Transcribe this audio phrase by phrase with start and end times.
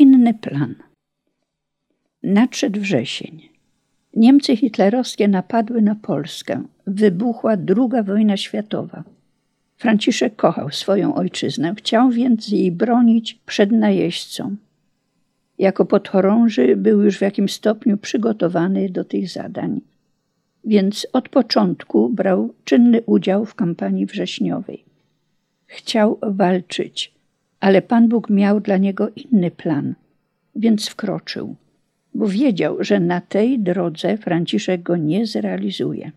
[0.00, 0.74] inny plan.
[2.22, 3.48] Nadszedł wrzesień.
[4.16, 6.62] Niemcy hitlerowskie napadły na Polskę.
[6.86, 9.04] Wybuchła II wojna światowa.
[9.76, 14.56] Franciszek kochał swoją ojczyznę, chciał więc jej bronić przed najeźdźcą.
[15.58, 19.80] Jako podchorąży był już w jakimś stopniu przygotowany do tych zadań,
[20.64, 24.84] więc od początku brał czynny udział w kampanii wrześniowej.
[25.66, 27.15] Chciał walczyć,
[27.60, 29.94] ale Pan Bóg miał dla niego inny plan,
[30.56, 31.56] więc wkroczył,
[32.14, 36.10] bo wiedział, że na tej drodze Franciszek go nie zrealizuje.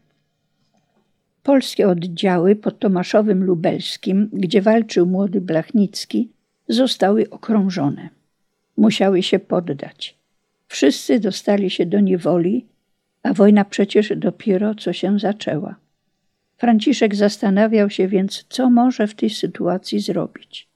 [1.44, 6.30] Polskie oddziały pod Tomaszowym Lubelskim, gdzie walczył młody Blachnicki,
[6.68, 8.10] zostały okrążone.
[8.78, 10.18] Musiały się poddać.
[10.68, 12.66] Wszyscy dostali się do niewoli,
[13.24, 15.76] a wojna przecież dopiero co się zaczęła.
[16.58, 20.69] Franciszek zastanawiał się więc, co może w tej sytuacji zrobić.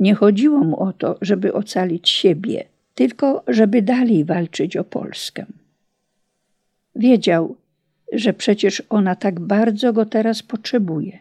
[0.00, 5.46] Nie chodziło mu o to, żeby ocalić siebie, tylko żeby dalej walczyć o Polskę.
[6.96, 7.56] Wiedział,
[8.12, 11.18] że przecież ona tak bardzo go teraz potrzebuje.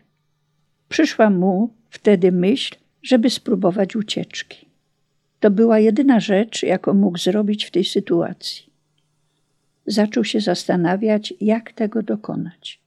[0.90, 4.66] Przyszła mu wtedy myśl, żeby spróbować ucieczki.
[5.40, 8.66] To była jedyna rzecz, jaką mógł zrobić w tej sytuacji.
[9.86, 12.80] Zaczął się zastanawiać, jak tego dokonać.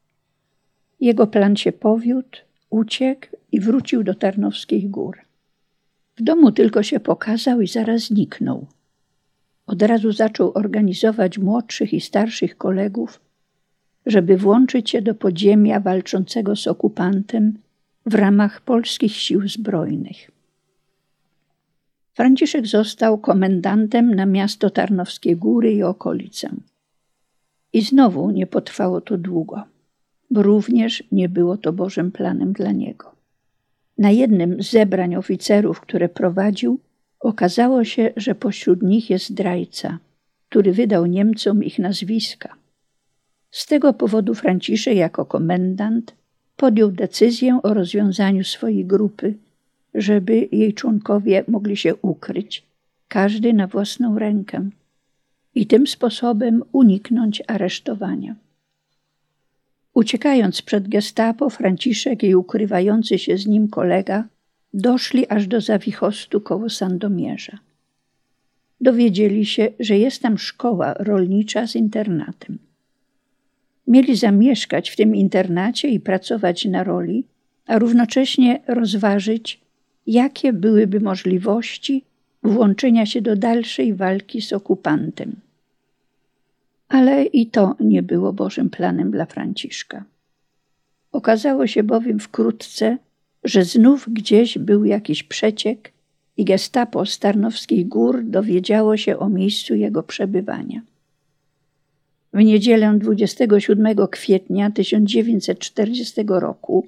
[1.00, 2.38] Jego plan się powiódł,
[2.70, 5.18] uciekł i wrócił do Tarnowskich Gór.
[6.20, 8.66] W domu tylko się pokazał i zaraz zniknął.
[9.66, 13.20] Od razu zaczął organizować młodszych i starszych kolegów,
[14.06, 17.58] żeby włączyć się do podziemia walczącego z okupantem
[18.06, 20.30] w ramach polskich sił zbrojnych.
[22.12, 26.50] Franciszek został komendantem na miasto Tarnowskie Góry i okolice.
[27.72, 29.62] I znowu nie potrwało to długo,
[30.30, 33.19] bo również nie było to Bożym planem dla niego.
[34.00, 36.78] Na jednym z zebrań oficerów, które prowadził,
[37.20, 39.98] okazało się, że pośród nich jest zdrajca,
[40.48, 42.54] który wydał Niemcom ich nazwiska.
[43.50, 46.14] Z tego powodu Franciszek jako komendant
[46.56, 49.34] podjął decyzję o rozwiązaniu swojej grupy,
[49.94, 52.62] żeby jej członkowie mogli się ukryć,
[53.08, 54.70] każdy na własną rękę,
[55.54, 58.34] i tym sposobem uniknąć aresztowania.
[60.00, 64.24] Uciekając przed gestapo, Franciszek i ukrywający się z nim kolega
[64.74, 67.58] doszli aż do Zawichostu koło Sandomierza.
[68.80, 72.58] Dowiedzieli się, że jest tam szkoła rolnicza z internatem.
[73.86, 77.24] Mieli zamieszkać w tym internacie i pracować na roli,
[77.66, 79.60] a równocześnie rozważyć,
[80.06, 82.04] jakie byłyby możliwości
[82.42, 85.36] włączenia się do dalszej walki z okupantem.
[86.90, 90.04] Ale i to nie było Bożym planem dla Franciszka.
[91.12, 92.98] Okazało się bowiem wkrótce,
[93.44, 95.92] że znów gdzieś był jakiś przeciek
[96.36, 100.80] i gestapo z Tarnowskich Gór dowiedziało się o miejscu jego przebywania.
[102.32, 106.86] W niedzielę 27 kwietnia 1940 roku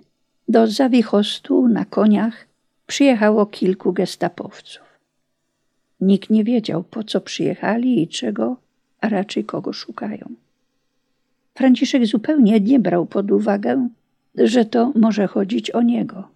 [0.49, 2.47] do Zawichostu na koniach
[2.87, 4.83] przyjechało kilku gestapowców.
[6.01, 8.57] Nikt nie wiedział, po co przyjechali i czego,
[9.03, 10.29] a raczej kogo szukają.
[11.55, 13.89] Franciszek zupełnie nie brał pod uwagę,
[14.35, 16.29] że to może chodzić o niego.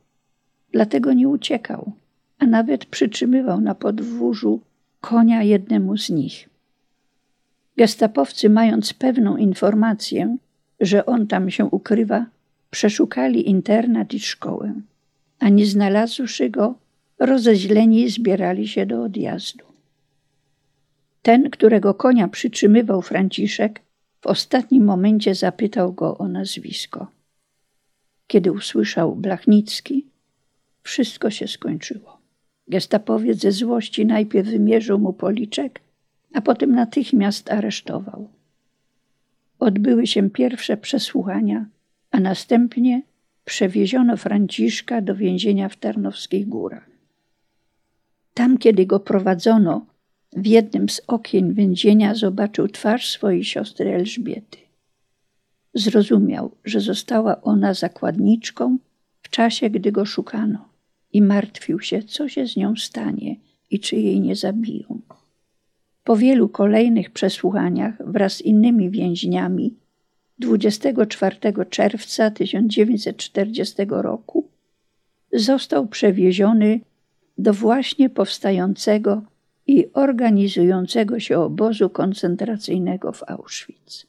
[0.73, 1.93] Dlatego nie uciekał,
[2.39, 4.61] a nawet przytrzymywał na podwórzu
[5.01, 6.49] konia jednemu z nich.
[7.77, 10.37] Gestapowcy, mając pewną informację,
[10.81, 12.27] że on tam się ukrywa,
[12.71, 14.75] przeszukali internat i szkołę,
[15.39, 16.75] a nie znalazłszy go,
[17.19, 19.76] rozeźleni zbierali się do odjazdu.
[21.27, 23.83] Ten, którego konia przytrzymywał Franciszek,
[24.21, 27.07] w ostatnim momencie zapytał go o nazwisko.
[28.27, 30.07] Kiedy usłyszał Blachnicki,
[30.83, 32.19] wszystko się skończyło.
[32.69, 35.81] Gestapowiec ze złości najpierw wymierzył mu policzek,
[36.35, 38.29] a potem natychmiast aresztował.
[39.59, 41.67] Odbyły się pierwsze przesłuchania,
[42.11, 43.03] a następnie
[43.45, 46.91] przewieziono Franciszka do więzienia w Tarnowskich Górach.
[48.35, 49.87] Tam, kiedy go prowadzono,
[50.37, 54.59] w jednym z okien więzienia zobaczył twarz swojej siostry Elżbiety.
[55.75, 58.79] Zrozumiał, że została ona zakładniczką
[59.23, 60.69] w czasie, gdy go szukano
[61.13, 63.37] i martwił się, co się z nią stanie
[63.71, 65.01] i czy jej nie zabiją.
[66.05, 69.75] Po wielu kolejnych przesłuchaniach wraz z innymi więźniami
[70.39, 71.37] 24
[71.71, 74.49] czerwca 1940 roku
[75.33, 76.81] został przewieziony
[77.39, 79.23] do właśnie powstającego
[79.67, 84.07] i organizującego się obozu koncentracyjnego w Auschwitz.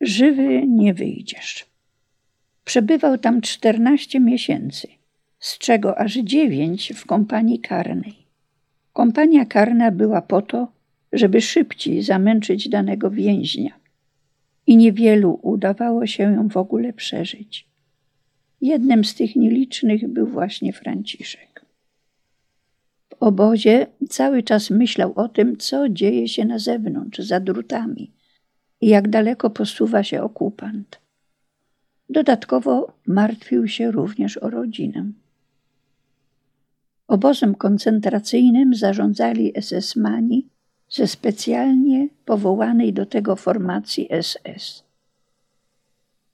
[0.00, 1.66] Żywy nie wyjdziesz.
[2.64, 4.88] Przebywał tam 14 miesięcy,
[5.38, 8.16] z czego aż dziewięć w kompanii karnej.
[8.92, 10.68] Kompania karna była po to,
[11.12, 13.80] żeby szybciej zamęczyć danego więźnia
[14.66, 17.66] i niewielu udawało się ją w ogóle przeżyć.
[18.60, 21.49] Jednym z tych nielicznych był właśnie Franciszek.
[23.20, 28.12] Obozie cały czas myślał o tym, co dzieje się na zewnątrz, za drutami
[28.80, 31.00] i jak daleko posuwa się okupant.
[32.08, 35.12] Dodatkowo martwił się również o rodzinę.
[37.08, 40.46] Obozem koncentracyjnym zarządzali SS-mani
[40.88, 44.84] ze specjalnie powołanej do tego formacji SS.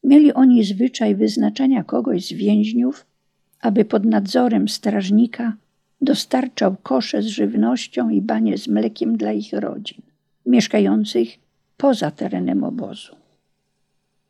[0.05, 3.07] Mieli oni zwyczaj wyznaczania kogoś z więźniów,
[3.61, 5.57] aby pod nadzorem strażnika
[6.01, 10.03] dostarczał kosze z żywnością i banie z mlekiem dla ich rodzin,
[10.47, 11.29] mieszkających
[11.77, 13.17] poza terenem obozu.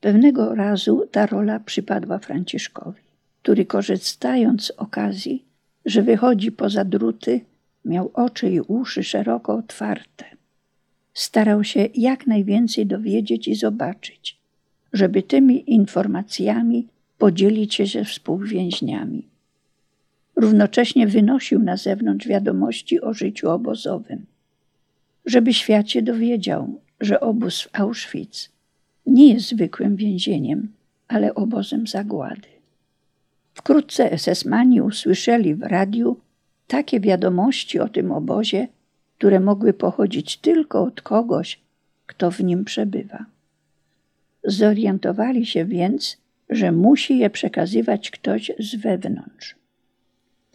[0.00, 3.02] Pewnego razu ta rola przypadła Franciszkowi,
[3.42, 5.44] który korzystając z okazji,
[5.84, 7.40] że wychodzi poza druty,
[7.84, 10.24] miał oczy i uszy szeroko otwarte.
[11.14, 14.38] Starał się jak najwięcej dowiedzieć i zobaczyć,
[14.92, 16.86] żeby tymi informacjami
[17.18, 19.35] podzielić się ze współwięźniami.
[20.36, 24.26] Równocześnie wynosił na zewnątrz wiadomości o życiu obozowym,
[25.26, 28.50] żeby świat się dowiedział, że obóz w Auschwitz
[29.06, 30.72] nie jest zwykłym więzieniem,
[31.08, 32.48] ale obozem zagłady.
[33.54, 36.16] Wkrótce SS-mani usłyszeli w radiu
[36.66, 38.68] takie wiadomości o tym obozie,
[39.18, 41.60] które mogły pochodzić tylko od kogoś,
[42.06, 43.24] kto w nim przebywa.
[44.44, 46.16] Zorientowali się więc,
[46.50, 49.54] że musi je przekazywać ktoś z wewnątrz.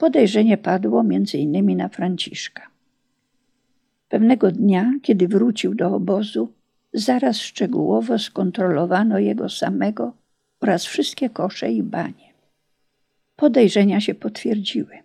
[0.01, 1.03] Podejrzenie padło
[1.33, 2.67] innymi na Franciszka.
[4.09, 6.53] Pewnego dnia, kiedy wrócił do obozu,
[6.93, 10.13] zaraz szczegółowo skontrolowano jego samego
[10.61, 12.33] oraz wszystkie kosze i banie.
[13.35, 14.97] Podejrzenia się potwierdziły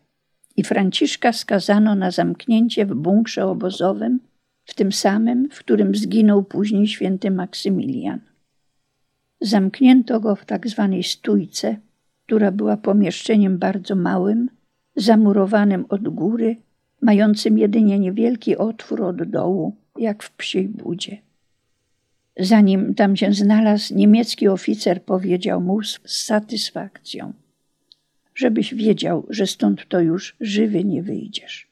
[0.57, 4.21] i Franciszka skazano na zamknięcie w bunkrze obozowym,
[4.65, 8.21] w tym samym, w którym zginął później święty Maksymilian.
[9.41, 11.77] Zamknięto go w tak zwanej stójce,
[12.27, 14.56] która była pomieszczeniem bardzo małym,
[14.97, 16.57] zamurowanym od góry,
[17.01, 21.19] mającym jedynie niewielki otwór od dołu, jak w psiej budzie.
[22.39, 27.33] Zanim tam się znalazł, niemiecki oficer powiedział mu z satysfakcją–
[28.37, 31.69] żebyś wiedział, że stąd to już żywy nie wyjdziesz.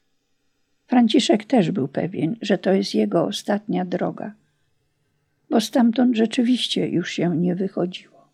[0.87, 4.33] Franciszek też był pewien, że to jest jego ostatnia droga,
[5.49, 8.29] bo stamtąd rzeczywiście już się nie wychodziło.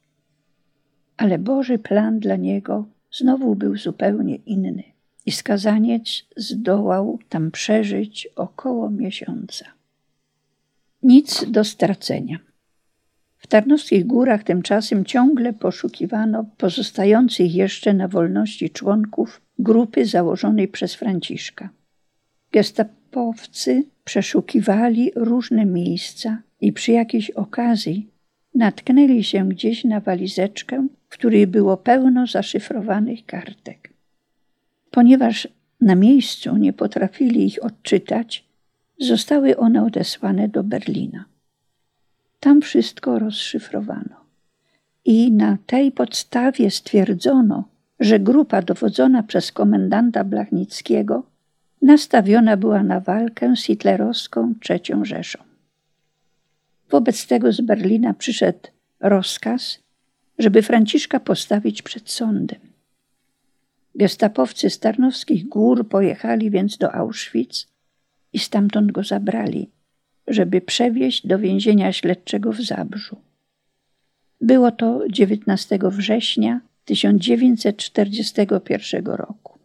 [1.18, 4.84] Ale Boży plan dla niego znowu był zupełnie inny
[5.26, 9.66] i skazaniec zdołał tam przeżyć około miesiąca.
[11.04, 12.40] Nic do stracenia.
[13.38, 21.70] W Tarnowskich Górach tymczasem ciągle poszukiwano pozostających jeszcze na wolności członków grupy założonej przez Franciszka.
[22.52, 28.10] Gestapowcy przeszukiwali różne miejsca i przy jakiejś okazji
[28.56, 33.94] natknęli się gdzieś na walizeczkę, w której było pełno zaszyfrowanych kartek.
[34.92, 35.48] Ponieważ
[35.82, 38.46] na miejscu nie potrafili ich odczytać,
[39.00, 41.26] zostały one odesłane do Berlina.
[42.40, 44.16] Tam wszystko rozszyfrowano.
[45.06, 47.64] I na tej podstawie stwierdzono,
[48.00, 51.24] że grupa dowodzona przez komendanta Blachnickiego
[51.82, 55.40] nastawiona była na walkę z hitlerowską III Rzeszą.
[56.90, 58.70] Wobec tego z Berlina przyszedł
[59.00, 59.80] rozkaz,
[60.40, 62.60] żeby Franciszka postawić przed sądem.
[63.96, 67.68] Gestapowcy z Tarnowskich Gór pojechali więc do Auschwitz
[68.34, 69.70] i stamtąd go zabrali
[70.28, 73.18] żeby przewieźć do więzienia śledczego w Zabrzu.
[74.42, 79.60] Było to 19 września 1941 roku.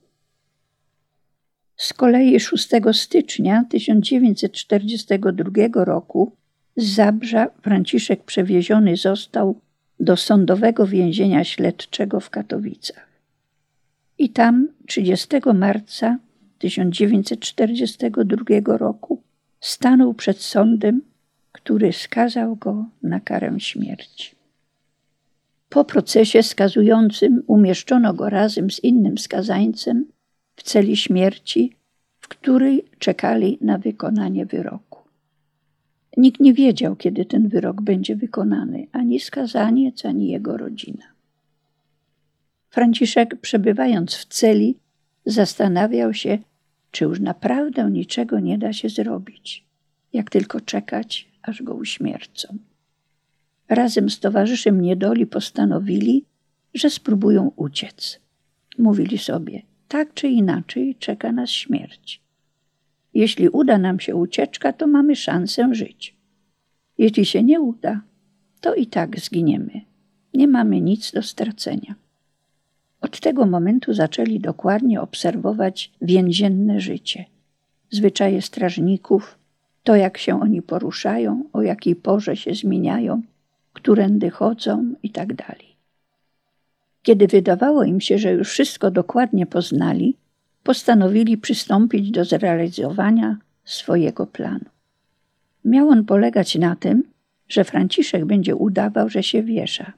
[1.77, 6.33] Z kolei 6 stycznia 1942 roku
[6.77, 9.61] z Zabrza Franciszek przewieziony został
[10.01, 13.07] do sądowego więzienia śledczego w Katowicach.
[14.19, 16.19] I tam 30 marca
[16.59, 19.23] 1942 roku
[19.61, 21.03] stanął przed sądem,
[21.53, 24.37] który skazał go na karę śmierci.
[25.69, 30.07] Po procesie skazującym umieszczono go razem z innym skazańcem
[30.57, 31.77] w celi śmierci,
[32.21, 34.86] w której czekali na wykonanie wyroku.
[36.17, 41.05] Nikt nie wiedział, kiedy ten wyrok będzie wykonany, ani skazaniec, ani jego rodzina.
[42.71, 44.79] Franciszek, przebywając w celi,
[45.27, 46.39] zastanawiał się,
[46.91, 49.65] czy już naprawdę niczego nie da się zrobić,
[50.13, 52.59] jak tylko czekać, aż go uśmiercą.
[53.69, 56.25] Razem z towarzyszem niedoli postanowili,
[56.75, 58.21] że spróbują uciec.
[58.79, 62.26] Mówili sobie, tak czy inaczej czeka nas śmierć.
[63.17, 66.17] Jeśli uda nam się ucieczka, to mamy szansę żyć.
[66.99, 68.01] Jeśli się nie uda,
[68.61, 69.81] to i tak zginiemy.
[70.35, 71.95] Nie mamy nic do stracenia.
[73.01, 77.25] Od tego momentu zaczęli dokładnie obserwować więzienne życie,
[77.91, 79.39] zwyczaje strażników,
[79.83, 83.23] to jak się oni poruszają, o jakiej porze się zmieniają,
[83.73, 85.29] którędy chodzą i tak.
[87.03, 90.17] Kiedy wydawało im się, że już wszystko dokładnie poznali,
[90.67, 94.65] postanowili przystąpić do zrealizowania swojego planu.
[95.65, 97.03] Miał on polegać na tym,
[97.49, 99.93] że Franciszek będzie udawał, że się wiesza,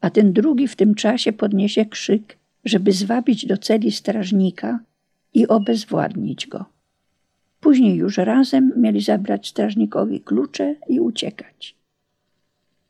[0.00, 4.80] a ten drugi w tym czasie podniesie krzyk, żeby zwabić do celi strażnika
[5.34, 6.64] i obezwładnić go.
[7.60, 11.76] Później już razem mieli zabrać strażnikowi klucze i uciekać.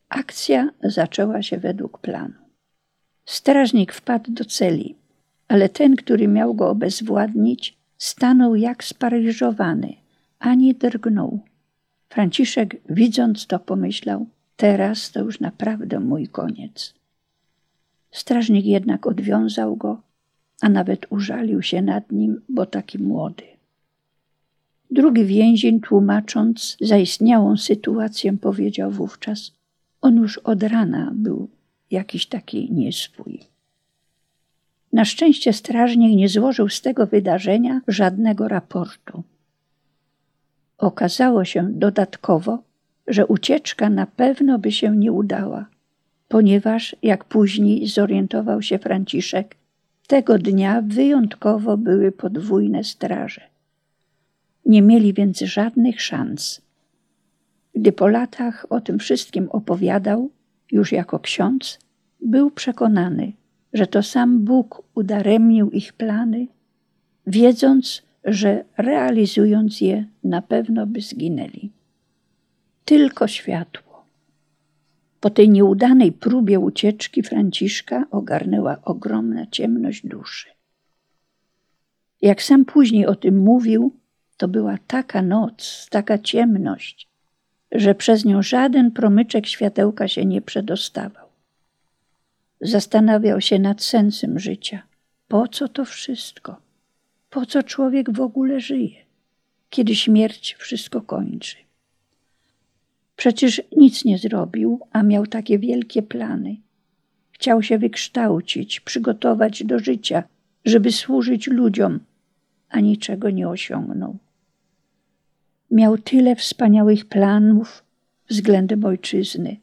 [0.08, 2.34] Akcja zaczęła się według planu.
[3.24, 4.99] Strażnik wpadł do celi,
[5.50, 9.94] ale ten, który miał go obezwładnić, stanął jak sparaliżowany,
[10.38, 11.40] ani drgnął.
[12.08, 14.26] Franciszek, widząc to, pomyślał:
[14.56, 16.94] Teraz to już naprawdę mój koniec.
[18.10, 20.00] Strażnik jednak odwiązał go,
[20.60, 23.44] a nawet użalił się nad nim, bo taki młody.
[24.90, 29.52] Drugi więzień, tłumacząc zaistniałą sytuację, powiedział wówczas:
[30.00, 31.48] On już od rana był
[31.90, 33.49] jakiś taki nieswój.
[34.92, 39.22] Na szczęście strażnik nie złożył z tego wydarzenia żadnego raportu.
[40.78, 42.58] Okazało się dodatkowo,
[43.06, 45.66] że ucieczka na pewno by się nie udała,
[46.28, 49.56] ponieważ, jak później zorientował się Franciszek,
[50.06, 53.40] tego dnia wyjątkowo były podwójne straże.
[54.66, 56.60] Nie mieli więc żadnych szans.
[57.74, 60.30] Gdy po latach o tym wszystkim opowiadał,
[60.72, 61.78] już jako ksiądz,
[62.20, 63.32] był przekonany,
[63.72, 66.46] że to sam Bóg udaremnił ich plany,
[67.26, 71.70] wiedząc, że realizując je na pewno by zginęli.
[72.84, 74.04] Tylko światło.
[75.20, 80.48] Po tej nieudanej próbie ucieczki Franciszka ogarnęła ogromna ciemność duszy.
[82.22, 83.96] Jak sam później o tym mówił,
[84.36, 87.08] to była taka noc, taka ciemność,
[87.72, 91.29] że przez nią żaden promyczek światełka się nie przedostawał.
[92.60, 94.82] Zastanawiał się nad sensem życia.
[95.28, 96.56] Po co to wszystko?
[97.30, 98.96] Po co człowiek w ogóle żyje,
[99.70, 101.56] kiedy śmierć wszystko kończy?
[103.16, 106.56] Przecież nic nie zrobił, a miał takie wielkie plany.
[107.32, 110.22] Chciał się wykształcić, przygotować do życia,
[110.64, 112.00] żeby służyć ludziom,
[112.68, 114.16] a niczego nie osiągnął.
[115.70, 117.84] Miał tyle wspaniałych planów
[118.28, 119.56] względem ojczyzny.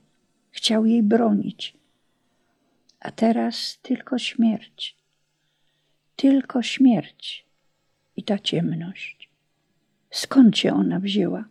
[0.52, 1.77] Chciał jej bronić.
[3.00, 4.98] A teraz tylko śmierć.
[6.16, 7.46] Tylko śmierć
[8.18, 9.30] i ta ciemność.
[10.12, 11.46] Skąd się ona wzięła?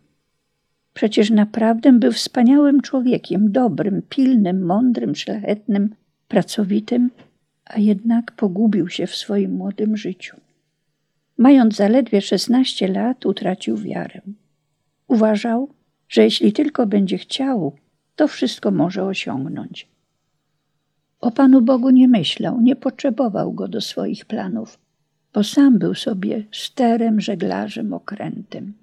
[0.93, 5.95] Przecież naprawdę był wspaniałym człowiekiem, dobrym, pilnym, mądrym, szlachetnym,
[6.27, 7.09] pracowitym,
[7.65, 10.37] a jednak pogubił się w swoim młodym życiu.
[11.37, 14.21] Mając zaledwie 16 lat, utracił wiarę.
[15.07, 15.69] Uważał,
[16.09, 17.75] że jeśli tylko będzie chciał,
[18.15, 19.87] to wszystko może osiągnąć.
[21.19, 24.79] O Panu Bogu nie myślał, nie potrzebował go do swoich planów,
[25.33, 28.73] bo sam był sobie sterem, żeglarzem, okrętem.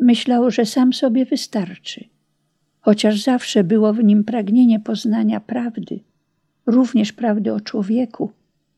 [0.00, 2.04] Myślał, że sam sobie wystarczy,
[2.80, 6.00] chociaż zawsze było w nim pragnienie poznania prawdy,
[6.66, 8.32] również prawdy o człowieku,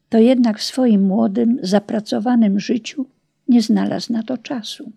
[0.08, 3.06] to jednak w swoim młodym, zapracowanym życiu
[3.48, 4.92] nie znalazł na to czasu.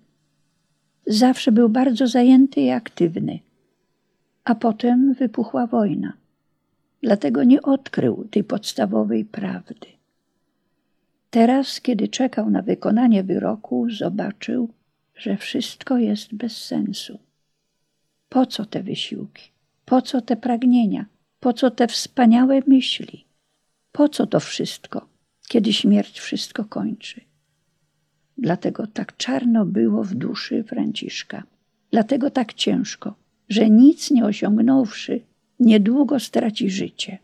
[1.08, 3.40] Zawsze był bardzo zajęty i aktywny,
[4.44, 6.14] a potem wypuchła wojna.
[7.04, 9.88] Dlatego nie odkrył tej podstawowej prawdy.
[11.30, 14.70] Teraz, kiedy czekał na wykonanie wyroku, zobaczył,
[15.16, 17.20] że wszystko jest bez sensu.
[18.30, 19.52] Po co te wysiłki?
[19.86, 21.06] Po co te pragnienia?
[21.40, 23.26] Po co te wspaniałe myśli?
[23.92, 25.08] Po co to wszystko,
[25.48, 27.22] kiedy śmierć wszystko kończy?
[28.38, 31.44] Dlatego tak czarno było w duszy Franciszka.
[31.92, 33.16] Dlatego tak ciężko,
[33.50, 35.22] że nic nie osiągnąwszy,
[35.60, 37.18] niedługo straci życie.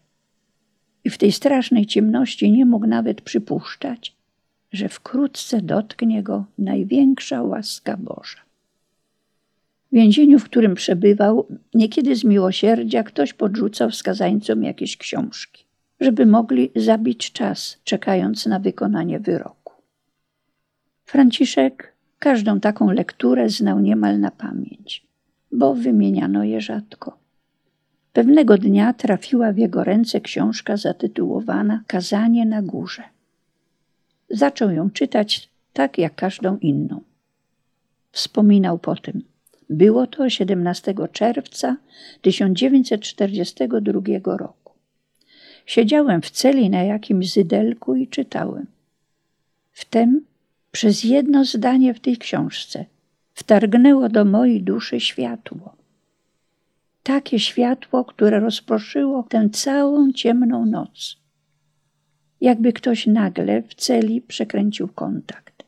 [1.04, 4.16] I w tej strasznej ciemności nie mógł nawet przypuszczać,
[4.72, 8.40] że wkrótce dotknie go największa łaska Boża.
[9.92, 15.64] W więzieniu, w którym przebywał, niekiedy z miłosierdzia ktoś podrzucał skazańcom jakieś książki,
[16.00, 19.74] żeby mogli zabić czas, czekając na wykonanie wyroku.
[21.06, 25.06] Franciszek każdą taką lekturę znał niemal na pamięć,
[25.52, 27.25] bo wymieniano je rzadko.
[28.16, 33.04] Pewnego dnia trafiła w jego ręce książka zatytułowana Kazanie na górze.
[34.30, 37.02] Zaczął ją czytać tak jak każdą inną.
[38.12, 39.22] Wspominał potem.
[39.70, 41.78] Było to 17 czerwca
[42.22, 44.74] 1942 roku.
[45.66, 48.66] Siedziałem w celi na jakimś zydelku i czytałem.
[49.72, 50.26] Wtem
[50.72, 52.86] przez jedno zdanie w tej książce
[53.34, 55.85] wtargnęło do mojej duszy światło.
[57.06, 61.18] Takie światło, które rozproszyło tę całą ciemną noc.
[62.42, 65.64] Jakby ktoś nagle w celi przekręcił kontakt.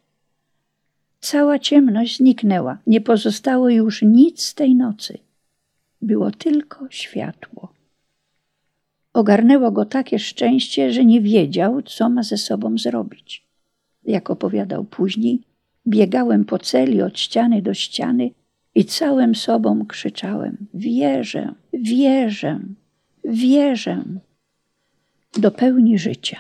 [1.20, 5.18] Cała ciemność zniknęła, nie pozostało już nic z tej nocy.
[6.02, 7.74] Było tylko światło.
[9.14, 13.48] Ogarnęło go takie szczęście, że nie wiedział, co ma ze sobą zrobić.
[14.04, 15.42] Jak opowiadał później,
[15.88, 18.32] biegałem po celi od ściany do ściany
[18.78, 22.60] i całym sobą krzyczałem: Wierzę, wierzę,
[23.24, 24.04] wierzę
[25.40, 26.38] do pełni życia.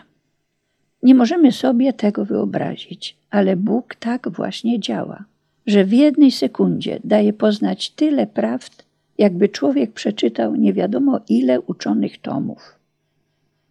[1.04, 5.26] Nie możemy sobie tego wyobrazić, ale Bóg tak właśnie działa,
[5.68, 8.86] że w jednej sekundzie daje poznać tyle prawd,
[9.18, 12.80] jakby człowiek przeczytał nie wiadomo ile uczonych tomów.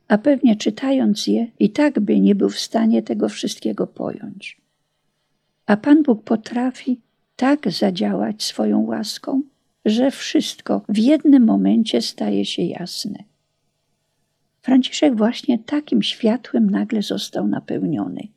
[0.08, 4.60] A pewnie czytając je, i tak by nie był w stanie tego wszystkiego pojąć.
[5.66, 7.00] A Pan Bóg potrafi
[7.36, 9.42] tak zadziałać swoją łaską,
[9.84, 13.24] że wszystko w jednym momencie staje się jasne.
[14.62, 18.28] Franciszek właśnie takim światłem nagle został napełniony.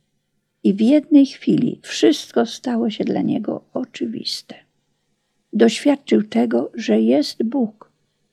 [0.64, 4.54] I w jednej chwili wszystko stało się dla niego oczywiste.
[5.52, 7.90] Doświadczył tego, że jest Bóg,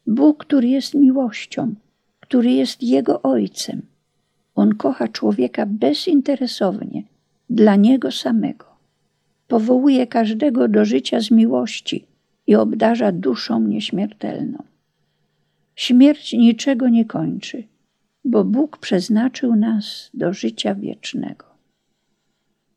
[0.07, 1.75] Bóg, który jest miłością,
[2.19, 3.81] który jest jego ojcem.
[4.55, 7.03] On kocha człowieka bezinteresownie,
[7.49, 8.76] dla niego samego.
[9.47, 12.05] Powołuje każdego do życia z miłości
[12.47, 14.63] i obdarza duszą nieśmiertelną.
[15.75, 17.63] Śmierć niczego nie kończy
[18.27, 21.45] bo Bóg przeznaczył nas do życia wiecznego.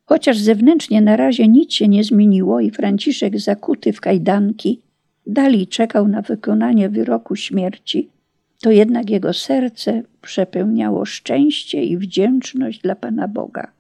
[0.05, 4.81] Chociaż zewnętrznie na razie nic się nie zmieniło i Franciszek zakuty w kajdanki
[5.27, 8.09] dalej czekał na wykonanie wyroku śmierci,
[8.63, 13.73] to jednak jego serce przepełniało szczęście i wdzięczność dla Pana Boga,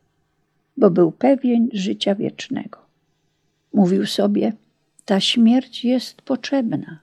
[0.76, 2.79] bo był pewien życia wiecznego.
[3.72, 4.52] Mówił sobie:
[5.04, 7.00] Ta śmierć jest potrzebna.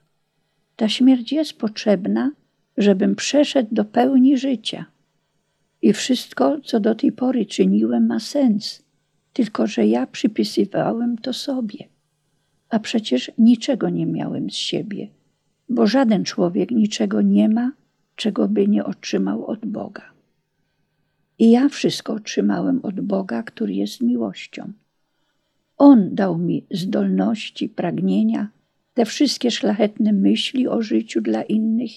[0.75, 2.31] Ta śmierć jest potrzebna,
[2.77, 4.85] żebym przeszedł do pełni życia.
[5.81, 8.83] I wszystko, co do tej pory czyniłem, ma sens,
[9.33, 11.77] tylko że ja przypisywałem to sobie.
[12.69, 15.07] A przecież niczego nie miałem z siebie,
[15.69, 17.71] bo żaden człowiek niczego nie ma,
[18.15, 20.03] czego by nie otrzymał od Boga.
[21.39, 24.73] I ja wszystko otrzymałem od Boga, który jest miłością.
[25.77, 28.49] On dał mi zdolności, pragnienia,
[28.93, 31.91] te wszystkie szlachetne myśli o życiu dla innych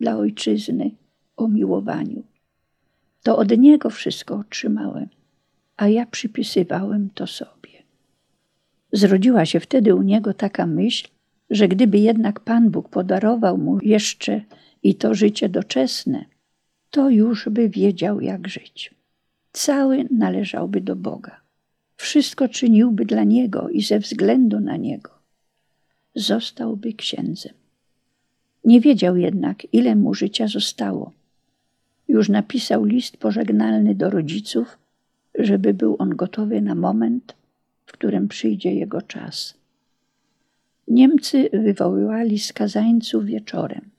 [0.00, 0.90] dla ojczyzny,
[1.36, 2.22] o miłowaniu.
[3.22, 5.08] To od niego wszystko otrzymałem,
[5.76, 7.70] a ja przypisywałem to sobie.
[8.92, 11.08] Zrodziła się wtedy u niego taka myśl,
[11.50, 14.40] że gdyby jednak Pan Bóg podarował mu jeszcze
[14.82, 16.24] i to życie doczesne,
[16.90, 18.94] to już by wiedział, jak żyć.
[19.52, 21.45] Cały należałby do Boga.
[21.96, 25.10] Wszystko czyniłby dla Niego i ze względu na Niego.
[26.14, 27.52] Zostałby księdzem.
[28.64, 31.12] Nie wiedział jednak, ile mu życia zostało.
[32.08, 34.78] Już napisał list pożegnalny do rodziców,
[35.38, 37.34] żeby był on gotowy na moment,
[37.86, 39.54] w którym przyjdzie jego czas.
[40.88, 43.90] Niemcy wywoływali skazańców wieczorem,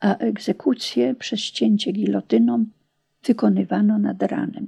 [0.00, 2.64] a egzekucję przez ścięcie gilotyną
[3.24, 4.66] wykonywano nad ranem.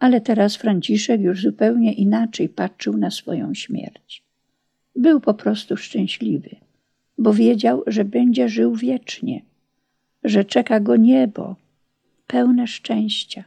[0.00, 4.22] Ale teraz Franciszek już zupełnie inaczej patrzył na swoją śmierć.
[4.96, 6.56] Był po prostu szczęśliwy
[7.20, 9.42] bo wiedział, że będzie żył wiecznie,
[10.24, 11.56] że czeka go niebo
[12.26, 13.44] pełne szczęścia,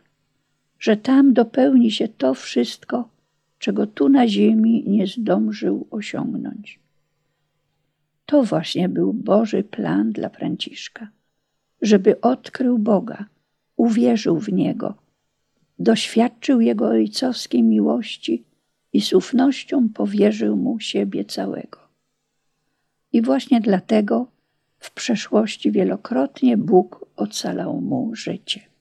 [0.79, 3.09] że tam dopełni się to wszystko,
[3.59, 6.79] czego tu na ziemi nie zdążył osiągnąć.
[8.25, 11.07] To właśnie był Boży plan dla Franciszka,
[11.81, 13.25] żeby odkrył Boga,
[13.75, 14.95] uwierzył w Niego,
[15.79, 18.43] doświadczył Jego ojcowskiej miłości
[18.93, 21.79] i z ufnością powierzył Mu siebie całego.
[23.13, 24.27] I właśnie dlatego
[24.79, 28.72] w przeszłości wielokrotnie Bóg ocalał mu życie.